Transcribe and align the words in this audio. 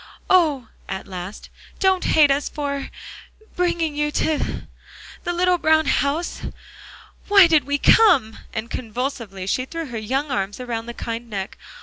"Oh!" 0.31 0.69
at 0.89 1.05
last, 1.05 1.51
"don't 1.79 2.03
hate 2.05 2.31
us 2.31 2.49
for 2.49 2.89
bringing 3.55 3.95
you 3.95 4.09
to 4.13 4.65
the 5.25 5.31
little 5.31 5.59
brown 5.59 5.85
house. 5.85 6.41
Why 7.27 7.45
did 7.45 7.65
we 7.65 7.77
come!" 7.77 8.39
And 8.51 8.71
convulsively 8.71 9.45
she 9.45 9.65
threw 9.65 9.85
her 9.85 9.99
young 9.99 10.31
arms 10.31 10.59
around 10.59 10.87
the 10.87 10.95
kind 10.95 11.29
neck. 11.29 11.55